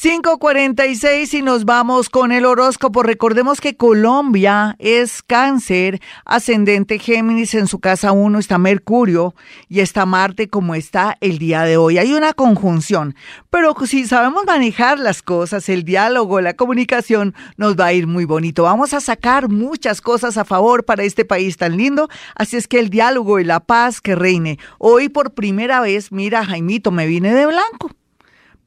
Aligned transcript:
5.46 0.00 1.34
y 1.34 1.42
nos 1.42 1.64
vamos 1.64 2.08
con 2.08 2.30
el 2.30 2.44
horóscopo. 2.44 3.02
Recordemos 3.02 3.60
que 3.60 3.76
Colombia 3.76 4.76
es 4.78 5.24
cáncer, 5.24 6.00
ascendente 6.24 7.00
Géminis, 7.00 7.54
en 7.54 7.66
su 7.66 7.80
casa 7.80 8.12
1 8.12 8.38
está 8.38 8.58
Mercurio 8.58 9.34
y 9.68 9.80
está 9.80 10.06
Marte 10.06 10.48
como 10.48 10.76
está 10.76 11.16
el 11.20 11.38
día 11.38 11.62
de 11.62 11.78
hoy. 11.78 11.98
Hay 11.98 12.12
una 12.12 12.32
conjunción, 12.32 13.16
pero 13.50 13.74
si 13.86 14.06
sabemos 14.06 14.44
manejar 14.46 15.00
las 15.00 15.20
cosas, 15.20 15.68
el 15.68 15.82
diálogo, 15.82 16.40
la 16.40 16.54
comunicación, 16.54 17.34
nos 17.56 17.74
va 17.74 17.86
a 17.86 17.92
ir 17.92 18.06
muy 18.06 18.24
bonito. 18.24 18.62
Vamos 18.62 18.94
a 18.94 19.00
sacar 19.00 19.48
muchas 19.48 20.00
cosas 20.00 20.36
a 20.36 20.44
favor 20.44 20.84
para 20.84 21.02
este 21.02 21.24
país 21.24 21.56
tan 21.56 21.76
lindo, 21.76 22.08
así 22.36 22.56
es 22.56 22.68
que 22.68 22.78
el 22.78 22.88
diálogo 22.88 23.40
y 23.40 23.44
la 23.44 23.58
paz 23.58 24.00
que 24.00 24.14
reine. 24.14 24.60
Hoy 24.78 25.08
por 25.08 25.34
primera 25.34 25.80
vez, 25.80 26.12
mira 26.12 26.44
Jaimito, 26.44 26.92
me 26.92 27.08
vine 27.08 27.34
de 27.34 27.46
blanco 27.46 27.97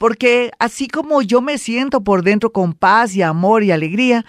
porque 0.01 0.49
así 0.57 0.87
como 0.87 1.21
yo 1.21 1.41
me 1.41 1.59
siento 1.59 2.01
por 2.01 2.23
dentro 2.23 2.51
con 2.51 2.73
paz 2.73 3.15
y 3.15 3.21
amor 3.21 3.61
y 3.63 3.69
alegría, 3.69 4.25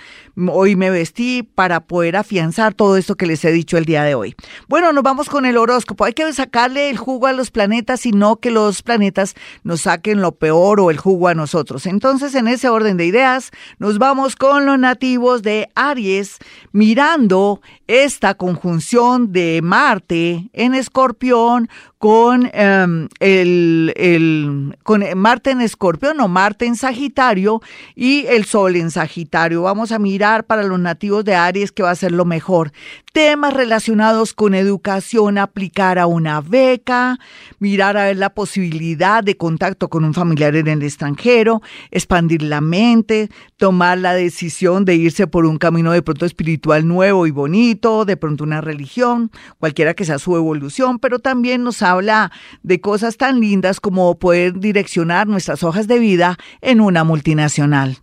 hoy 0.49 0.77
me 0.77 0.91
vestí 0.91 1.43
para 1.43 1.81
poder 1.81 2.17
afianzar 2.17 2.75
todo 2.75 2.99
esto 2.99 3.15
que 3.15 3.25
les 3.25 3.43
he 3.47 3.53
dicho 3.53 3.79
el 3.79 3.87
día 3.87 4.05
de 4.05 4.15
hoy. 4.15 4.37
Bueno, 4.69 4.93
nos 4.93 5.03
vamos 5.03 5.31
con 5.31 5.47
el 5.47 5.57
horóscopo. 5.57 6.05
Hay 6.05 6.13
que 6.13 6.31
sacarle 6.35 6.91
el 6.91 6.99
jugo 6.99 7.27
a 7.27 7.33
los 7.33 7.51
planetas 7.51 8.05
y 8.05 8.13
no 8.13 8.37
que 8.37 8.51
los 8.51 8.83
planetas 8.83 9.35
nos 9.65 9.81
saquen 9.81 10.21
lo 10.21 10.33
peor 10.33 10.79
o 10.79 10.91
el 10.91 10.99
jugo 10.99 11.29
a 11.29 11.35
nosotros. 11.35 11.87
Entonces, 11.87 12.35
en 12.35 12.49
ese 12.49 12.69
orden 12.69 12.99
de 12.99 13.07
ideas, 13.07 13.51
nos 13.79 13.99
vamos 13.99 14.37
con 14.37 14.67
los 14.67 14.79
nativos 14.79 15.43
de 15.43 15.71
Aries, 15.75 16.37
mirando 16.73 17.63
esta 17.87 18.35
conjunción 18.35 19.33
de 19.33 19.61
Marte 19.63 20.51
en 20.53 20.75
Escorpión 20.75 21.71
con 21.97 22.51
em, 22.53 23.09
el, 23.21 24.77
con 24.83 25.05
Marte 25.17 25.53
en 25.53 25.62
Escorpión 25.63 26.21
o 26.21 26.29
Marte 26.29 26.67
en 26.67 26.77
Sagitario 26.77 27.61
y 27.95 28.27
el 28.27 28.45
Sol 28.45 28.77
en 28.77 28.91
Sagitario. 28.91 29.63
Vamos 29.63 29.93
a 29.93 29.99
mirar 29.99 30.45
para 30.45 30.63
los 30.63 30.79
nativos 30.79 31.25
de 31.25 31.35
Aries 31.35 31.73
que 31.73 31.83
va 31.83 31.91
a 31.91 31.95
ser 31.95 32.13
lo 32.13 32.25
mejor. 32.25 32.73
Temas 33.13 33.55
relacionados 33.55 34.33
con 34.33 34.55
educación, 34.55 35.39
aplicar 35.39 35.99
a 35.99 36.07
una 36.07 36.41
beca, 36.41 37.19
mirar 37.59 37.97
a 37.97 38.05
ver 38.07 38.17
la 38.17 38.35
posibilidad 38.35 39.23
de 39.23 39.37
contacto 39.37 39.89
con 39.89 40.05
un 40.05 40.15
familiar 40.15 40.57
en 40.57 40.69
el 40.69 40.83
extranjero, 40.83 41.63
expandir 41.91 42.43
la 42.43 42.61
mente, 42.61 43.29
tomar 43.57 43.99
la 43.99 44.15
decisión 44.15 44.85
de 44.85 44.97
irse 44.97 45.27
por 45.27 45.47
un 45.47 45.59
camino 45.59 45.93
de 45.93 46.03
pronto 46.03 46.27
espiritual 46.27 46.87
nuevo 46.87 47.27
y 47.27 47.31
bonito, 47.31 48.05
de 48.05 48.17
pronto 48.17 48.45
una 48.45 48.61
religión, 48.61 49.31
cualquiera 49.59 49.95
que 49.95 50.05
sea 50.05 50.19
su 50.19 50.37
evolución, 50.37 50.99
pero 50.99 51.19
también 51.19 51.63
nos 51.63 51.83
habla 51.83 52.33
de 52.63 52.81
cosas 52.81 53.17
tan 53.17 53.41
lindas 53.41 53.81
como 53.81 54.19
poder 54.19 54.59
direccionar 54.59 55.29
hojas 55.63 55.87
de 55.89 55.99
vida 55.99 56.39
en 56.61 56.81
una 56.81 57.05
multinacional. 57.05 57.99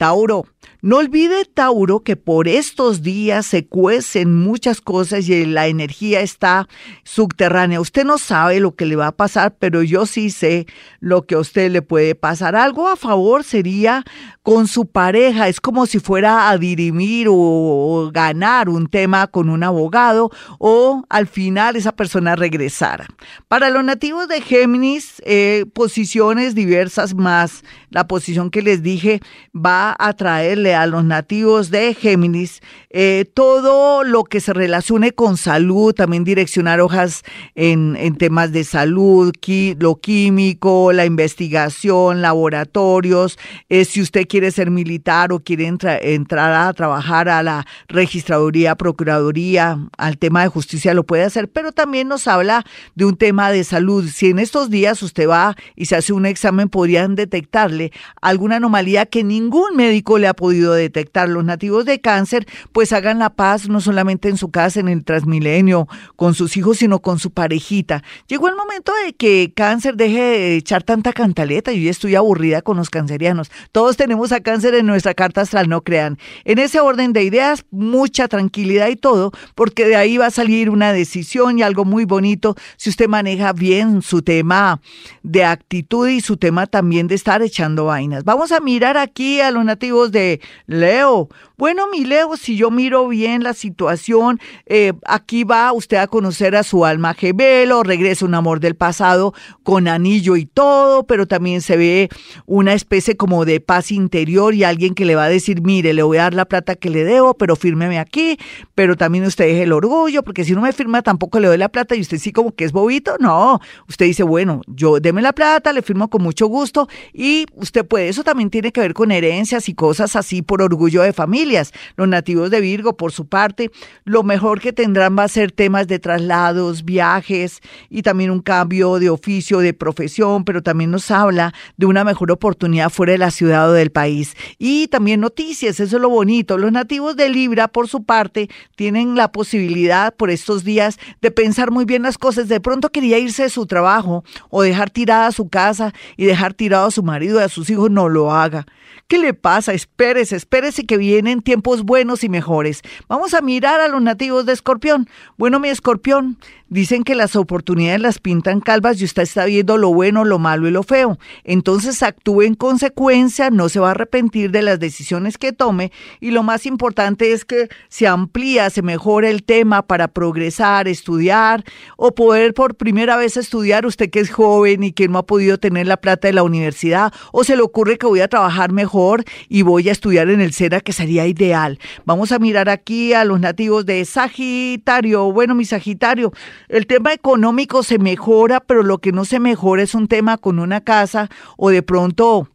Tauro, 0.00 0.46
no 0.80 0.96
olvide, 0.96 1.44
Tauro, 1.44 2.00
que 2.00 2.16
por 2.16 2.48
estos 2.48 3.02
días 3.02 3.44
se 3.44 3.66
cuecen 3.66 4.34
muchas 4.34 4.80
cosas 4.80 5.28
y 5.28 5.44
la 5.44 5.66
energía 5.66 6.22
está 6.22 6.68
subterránea. 7.04 7.82
Usted 7.82 8.04
no 8.04 8.16
sabe 8.16 8.60
lo 8.60 8.74
que 8.74 8.86
le 8.86 8.96
va 8.96 9.08
a 9.08 9.16
pasar, 9.16 9.56
pero 9.58 9.82
yo 9.82 10.06
sí 10.06 10.30
sé 10.30 10.66
lo 11.00 11.26
que 11.26 11.34
a 11.34 11.38
usted 11.38 11.70
le 11.70 11.82
puede 11.82 12.14
pasar. 12.14 12.56
Algo 12.56 12.88
a 12.88 12.96
favor 12.96 13.44
sería 13.44 14.04
con 14.42 14.68
su 14.68 14.86
pareja. 14.86 15.48
Es 15.48 15.60
como 15.60 15.84
si 15.84 15.98
fuera 15.98 16.48
a 16.48 16.56
dirimir 16.56 17.26
o, 17.28 18.10
ganar 18.10 18.70
un 18.70 18.86
tema 18.86 19.26
con 19.26 19.50
un 19.50 19.62
abogado 19.62 20.30
o 20.58 21.04
al 21.10 21.26
final 21.26 21.76
esa 21.76 21.92
persona 21.92 22.36
regresara. 22.36 23.06
Para 23.48 23.68
los 23.68 23.84
nativos 23.84 24.28
de 24.28 24.40
Géminis, 24.40 25.09
eh, 25.24 25.64
posiciones 25.72 26.54
diversas 26.54 27.14
más. 27.14 27.62
La 27.90 28.06
posición 28.06 28.50
que 28.50 28.62
les 28.62 28.82
dije 28.82 29.20
va 29.54 29.96
a 29.98 30.12
traerle 30.12 30.74
a 30.74 30.86
los 30.86 31.04
nativos 31.04 31.70
de 31.70 31.94
Géminis 31.94 32.60
eh, 32.90 33.24
todo 33.34 34.02
lo 34.04 34.24
que 34.24 34.40
se 34.40 34.52
relacione 34.52 35.12
con 35.12 35.36
salud, 35.36 35.94
también 35.94 36.24
direccionar 36.24 36.80
hojas 36.80 37.22
en, 37.54 37.96
temas 38.16 38.52
de 38.52 38.64
salud, 38.64 39.32
lo 39.78 39.96
químico, 39.96 40.92
la 40.92 41.04
investigación, 41.04 42.22
laboratorios. 42.22 43.38
Eh, 43.68 43.84
si 43.84 44.02
usted 44.02 44.26
quiere 44.26 44.50
ser 44.50 44.70
militar 44.70 45.32
o 45.32 45.40
quiere 45.40 45.66
entrar 45.66 46.52
a 46.52 46.72
trabajar 46.72 47.28
a 47.28 47.42
la 47.42 47.66
registraduría, 47.88 48.74
procuraduría, 48.74 49.78
al 49.96 50.18
tema 50.18 50.42
de 50.42 50.48
justicia, 50.48 50.94
lo 50.94 51.04
puede 51.04 51.24
hacer, 51.24 51.48
pero 51.48 51.72
también 51.72 52.08
nos 52.08 52.26
habla 52.26 52.64
de 52.94 53.04
un 53.04 53.16
tema 53.16 53.50
de 53.50 53.64
salud. 53.64 54.08
Si 54.08 54.30
en 54.30 54.38
estos 54.38 54.70
días 54.70 55.02
usted 55.10 55.28
va 55.28 55.56
y 55.76 55.86
se 55.86 55.96
hace 55.96 56.12
un 56.12 56.26
examen, 56.26 56.68
podrían 56.68 57.14
detectarle 57.14 57.92
alguna 58.20 58.56
anomalía 58.56 59.06
que 59.06 59.24
ningún 59.24 59.76
médico 59.76 60.18
le 60.18 60.28
ha 60.28 60.34
podido 60.34 60.72
detectar. 60.72 61.28
Los 61.28 61.44
nativos 61.44 61.84
de 61.84 62.00
cáncer, 62.00 62.46
pues 62.72 62.92
hagan 62.92 63.18
la 63.18 63.30
paz 63.30 63.68
no 63.68 63.80
solamente 63.80 64.28
en 64.28 64.36
su 64.36 64.50
casa, 64.50 64.80
en 64.80 64.88
el 64.88 65.04
Transmilenio, 65.04 65.88
con 66.16 66.34
sus 66.34 66.56
hijos, 66.56 66.78
sino 66.78 67.00
con 67.00 67.18
su 67.18 67.30
parejita. 67.30 68.02
Llegó 68.28 68.48
el 68.48 68.56
momento 68.56 68.92
de 69.04 69.12
que 69.12 69.52
cáncer 69.54 69.96
deje 69.96 70.20
de 70.20 70.56
echar 70.56 70.82
tanta 70.82 71.12
cantaleta. 71.12 71.72
Yo 71.72 71.82
ya 71.82 71.90
estoy 71.90 72.14
aburrida 72.14 72.62
con 72.62 72.76
los 72.76 72.90
cancerianos. 72.90 73.50
Todos 73.72 73.96
tenemos 73.96 74.32
a 74.32 74.40
cáncer 74.40 74.74
en 74.74 74.86
nuestra 74.86 75.14
carta 75.14 75.42
astral, 75.42 75.68
no 75.68 75.82
crean. 75.82 76.18
En 76.44 76.58
ese 76.58 76.80
orden 76.80 77.12
de 77.12 77.24
ideas, 77.24 77.64
mucha 77.70 78.28
tranquilidad 78.28 78.88
y 78.88 78.96
todo, 78.96 79.32
porque 79.54 79.86
de 79.86 79.96
ahí 79.96 80.16
va 80.16 80.26
a 80.26 80.30
salir 80.30 80.70
una 80.70 80.92
decisión 80.92 81.58
y 81.58 81.62
algo 81.62 81.84
muy 81.84 82.04
bonito 82.04 82.56
si 82.76 82.90
usted 82.90 83.08
maneja 83.08 83.52
bien 83.52 84.02
su 84.02 84.22
tema 84.22 84.80
de 85.22 85.44
actitud 85.44 86.08
y 86.08 86.20
su 86.20 86.36
tema 86.36 86.66
también 86.66 87.06
de 87.08 87.14
estar 87.14 87.42
echando 87.42 87.86
vainas. 87.86 88.24
Vamos 88.24 88.52
a 88.52 88.60
mirar 88.60 88.96
aquí 88.96 89.40
a 89.40 89.50
los 89.50 89.64
nativos 89.64 90.12
de 90.12 90.40
Leo, 90.66 91.28
bueno, 91.60 91.88
mi 91.90 92.06
Leo, 92.06 92.38
si 92.38 92.56
yo 92.56 92.70
miro 92.70 93.06
bien 93.06 93.42
la 93.42 93.52
situación, 93.52 94.40
eh, 94.64 94.94
aquí 95.04 95.44
va 95.44 95.70
usted 95.74 95.98
a 95.98 96.06
conocer 96.06 96.56
a 96.56 96.62
su 96.62 96.86
alma 96.86 97.12
gemelo, 97.12 97.82
regresa 97.82 98.24
un 98.24 98.34
amor 98.34 98.60
del 98.60 98.76
pasado 98.76 99.34
con 99.62 99.86
anillo 99.86 100.36
y 100.36 100.46
todo, 100.46 101.04
pero 101.06 101.26
también 101.26 101.60
se 101.60 101.76
ve 101.76 102.08
una 102.46 102.72
especie 102.72 103.18
como 103.18 103.44
de 103.44 103.60
paz 103.60 103.92
interior 103.92 104.54
y 104.54 104.64
alguien 104.64 104.94
que 104.94 105.04
le 105.04 105.16
va 105.16 105.24
a 105.24 105.28
decir, 105.28 105.60
mire, 105.60 105.92
le 105.92 106.02
voy 106.02 106.16
a 106.16 106.22
dar 106.22 106.32
la 106.32 106.46
plata 106.46 106.76
que 106.76 106.88
le 106.88 107.04
debo, 107.04 107.34
pero 107.34 107.56
fírmeme 107.56 107.98
aquí, 107.98 108.38
pero 108.74 108.96
también 108.96 109.26
usted 109.26 109.44
es 109.44 109.60
el 109.60 109.74
orgullo, 109.74 110.22
porque 110.22 110.46
si 110.46 110.52
no 110.52 110.62
me 110.62 110.72
firma 110.72 111.02
tampoco 111.02 111.40
le 111.40 111.48
doy 111.48 111.58
la 111.58 111.68
plata 111.68 111.94
y 111.94 112.00
usted 112.00 112.16
sí 112.16 112.32
como 112.32 112.54
que 112.54 112.64
es 112.64 112.72
bobito, 112.72 113.16
no, 113.20 113.60
usted 113.86 114.06
dice, 114.06 114.22
bueno, 114.22 114.62
yo 114.66 114.89
deme 114.98 115.22
la 115.22 115.32
plata, 115.32 115.72
le 115.72 115.82
firmo 115.82 116.08
con 116.08 116.22
mucho 116.22 116.46
gusto 116.46 116.88
y 117.12 117.46
usted 117.54 117.86
puede, 117.86 118.08
eso 118.08 118.24
también 118.24 118.50
tiene 118.50 118.72
que 118.72 118.80
ver 118.80 118.94
con 118.94 119.12
herencias 119.12 119.68
y 119.68 119.74
cosas 119.74 120.16
así 120.16 120.42
por 120.42 120.62
orgullo 120.62 121.02
de 121.02 121.12
familia 121.12 121.50
los 121.96 122.08
nativos 122.08 122.50
de 122.50 122.60
Virgo, 122.60 122.96
por 122.96 123.12
su 123.12 123.26
parte, 123.26 123.70
lo 124.04 124.22
mejor 124.22 124.60
que 124.60 124.72
tendrán 124.72 125.16
va 125.18 125.24
a 125.24 125.28
ser 125.28 125.52
temas 125.52 125.86
de 125.88 125.98
traslados, 125.98 126.84
viajes 126.84 127.60
y 127.88 128.02
también 128.02 128.30
un 128.30 128.40
cambio 128.40 128.98
de 128.98 129.10
oficio, 129.10 129.58
de 129.58 129.74
profesión, 129.74 130.44
pero 130.44 130.62
también 130.62 130.90
nos 130.90 131.10
habla 131.10 131.52
de 131.76 131.86
una 131.86 132.04
mejor 132.04 132.30
oportunidad 132.30 132.90
fuera 132.90 133.12
de 133.12 133.18
la 133.18 133.30
ciudad 133.30 133.70
o 133.70 133.72
del 133.72 133.90
país. 133.90 134.34
Y 134.58 134.88
también 134.88 135.20
noticias, 135.20 135.80
eso 135.80 135.96
es 135.96 136.02
lo 136.02 136.08
bonito. 136.08 136.56
Los 136.56 136.72
nativos 136.72 137.16
de 137.16 137.28
Libra, 137.28 137.68
por 137.68 137.88
su 137.88 138.04
parte, 138.04 138.48
tienen 138.76 139.16
la 139.16 139.32
posibilidad 139.32 140.14
por 140.14 140.30
estos 140.30 140.64
días 140.64 140.98
de 141.20 141.30
pensar 141.30 141.70
muy 141.70 141.84
bien 141.84 142.02
las 142.02 142.18
cosas. 142.18 142.48
De 142.48 142.60
pronto 142.60 142.90
quería 142.90 143.18
irse 143.18 143.44
de 143.44 143.50
su 143.50 143.66
trabajo 143.66 144.24
o 144.50 144.62
dejar 144.62 144.79
tirada 144.88 145.30
su 145.32 145.50
casa 145.50 145.92
y 146.16 146.24
dejar 146.24 146.54
tirado 146.54 146.86
a 146.86 146.90
su 146.90 147.02
marido 147.02 147.40
y 147.40 147.42
a 147.42 147.50
sus 147.50 147.68
hijos, 147.68 147.90
no 147.90 148.08
lo 148.08 148.32
haga. 148.32 148.64
¿Qué 149.08 149.18
le 149.18 149.34
pasa? 149.34 149.74
Espérese, 149.74 150.36
espérese 150.36 150.86
que 150.86 150.96
vienen 150.96 151.42
tiempos 151.42 151.82
buenos 151.82 152.24
y 152.24 152.28
mejores. 152.28 152.80
Vamos 153.08 153.34
a 153.34 153.42
mirar 153.42 153.80
a 153.80 153.88
los 153.88 154.00
nativos 154.00 154.46
de 154.46 154.52
Escorpión. 154.52 155.08
Bueno, 155.36 155.58
mi 155.58 155.68
Escorpión, 155.68 156.38
Dicen 156.70 157.02
que 157.02 157.16
las 157.16 157.34
oportunidades 157.34 158.00
las 158.00 158.20
pintan 158.20 158.60
calvas 158.60 159.00
y 159.00 159.04
usted 159.04 159.24
está 159.24 159.44
viendo 159.44 159.76
lo 159.76 159.92
bueno, 159.92 160.24
lo 160.24 160.38
malo 160.38 160.68
y 160.68 160.70
lo 160.70 160.84
feo. 160.84 161.18
Entonces 161.42 162.00
actúe 162.00 162.42
en 162.42 162.54
consecuencia, 162.54 163.50
no 163.50 163.68
se 163.68 163.80
va 163.80 163.88
a 163.88 163.90
arrepentir 163.90 164.52
de 164.52 164.62
las 164.62 164.78
decisiones 164.78 165.36
que 165.36 165.52
tome 165.52 165.90
y 166.20 166.30
lo 166.30 166.44
más 166.44 166.66
importante 166.66 167.32
es 167.32 167.44
que 167.44 167.68
se 167.88 168.06
amplía, 168.06 168.70
se 168.70 168.82
mejora 168.82 169.28
el 169.30 169.42
tema 169.42 169.82
para 169.82 170.06
progresar, 170.06 170.86
estudiar 170.86 171.64
o 171.96 172.14
poder 172.14 172.54
por 172.54 172.76
primera 172.76 173.16
vez 173.16 173.36
estudiar 173.36 173.84
usted 173.84 174.08
que 174.08 174.20
es 174.20 174.30
joven 174.30 174.69
y 174.78 174.92
que 174.92 175.08
no 175.08 175.18
ha 175.18 175.26
podido 175.26 175.58
tener 175.58 175.86
la 175.86 175.96
plata 175.96 176.28
de 176.28 176.34
la 176.34 176.42
universidad 176.42 177.12
o 177.32 177.44
se 177.44 177.56
le 177.56 177.62
ocurre 177.62 177.98
que 177.98 178.06
voy 178.06 178.20
a 178.20 178.28
trabajar 178.28 178.72
mejor 178.72 179.24
y 179.48 179.62
voy 179.62 179.88
a 179.88 179.92
estudiar 179.92 180.28
en 180.30 180.40
el 180.40 180.52
SEDA 180.52 180.80
que 180.80 180.92
sería 180.92 181.26
ideal. 181.26 181.78
Vamos 182.04 182.32
a 182.32 182.38
mirar 182.38 182.68
aquí 182.68 183.12
a 183.12 183.24
los 183.24 183.40
nativos 183.40 183.86
de 183.86 184.04
Sagitario. 184.04 185.32
Bueno, 185.32 185.54
mi 185.54 185.64
Sagitario, 185.64 186.32
el 186.68 186.86
tema 186.86 187.12
económico 187.12 187.82
se 187.82 187.98
mejora, 187.98 188.60
pero 188.60 188.82
lo 188.82 188.98
que 188.98 189.12
no 189.12 189.24
se 189.24 189.40
mejora 189.40 189.82
es 189.82 189.94
un 189.94 190.08
tema 190.08 190.38
con 190.38 190.58
una 190.58 190.80
casa 190.82 191.28
o 191.56 191.70
de 191.70 191.82
pronto 191.82 192.48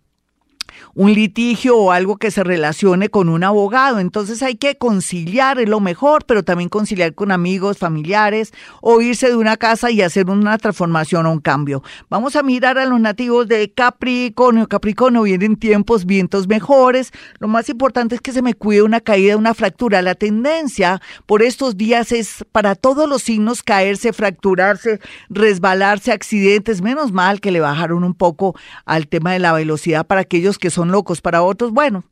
un 0.94 1.14
litigio 1.14 1.78
o 1.78 1.92
algo 1.92 2.18
que 2.18 2.32
se 2.32 2.44
relacione 2.44 3.10
con 3.10 3.30
un 3.30 3.44
abogado. 3.44 4.00
Entonces 4.00 4.42
hay 4.44 4.56
que 4.56 4.78
conciliar, 4.78 5.60
es 5.60 5.70
lo 5.70 5.80
mejor, 5.80 6.26
pero 6.26 6.44
también 6.44 6.70
conciliar 6.70 7.14
con 7.14 7.32
amigos, 7.32 7.78
familiares, 7.78 8.54
o 8.82 9.02
irse 9.02 9.28
de 9.28 9.36
una 9.36 9.58
casa 9.58 9.92
y 9.92 10.02
hacer 10.02 10.30
una 10.30 10.58
transformación 10.58 11.26
o 11.26 11.32
un 11.32 11.40
cambio. 11.40 11.84
Vamos 12.10 12.36
a 12.36 12.44
mirar 12.44 12.78
a 12.78 12.86
los 12.86 13.00
nativos 13.00 13.48
de 13.48 13.72
Capricornio. 13.72 14.68
Capricornio 14.68 15.24
vienen 15.24 15.56
tiempos, 15.56 16.06
vientos 16.06 16.48
mejores. 16.48 17.12
Lo 17.40 17.48
más 17.48 17.70
importante 17.70 18.16
es 18.16 18.22
que 18.22 18.32
se 18.32 18.42
me 18.42 18.54
cuide 18.54 18.82
una 18.82 19.02
caída, 19.02 19.38
una 19.38 19.54
fractura. 19.54 20.02
La 20.02 20.16
tendencia 20.16 21.02
por 21.26 21.42
estos 21.42 21.78
días 21.78 22.12
es 22.12 22.46
para 22.52 22.76
todos 22.76 23.08
los 23.10 23.22
signos 23.24 23.64
caerse, 23.64 24.14
fracturarse, 24.14 25.00
resbalarse, 25.30 26.12
accidentes. 26.12 26.82
Menos 26.82 27.12
mal 27.12 27.42
que 27.42 27.52
le 27.52 27.60
bajaron 27.60 28.04
un 28.04 28.14
poco 28.14 28.56
al 28.86 29.08
tema 29.08 29.34
de 29.34 29.40
la 29.40 29.54
velocidad 29.54 30.06
para 30.06 30.22
aquellos 30.22 30.58
que 30.58 30.65
son 30.70 30.92
locos. 30.92 31.22
Para 31.22 31.44
otros, 31.44 31.72
bueno, 31.72 32.04